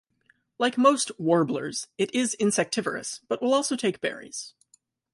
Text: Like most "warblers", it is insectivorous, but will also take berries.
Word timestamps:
Like 0.57 0.79
most 0.79 1.11
"warblers", 1.19 1.85
it 1.99 2.11
is 2.15 2.33
insectivorous, 2.39 3.19
but 3.27 3.39
will 3.39 3.53
also 3.53 3.75
take 3.75 4.01
berries. 4.01 4.55